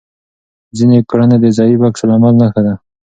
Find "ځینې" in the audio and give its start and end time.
0.77-0.97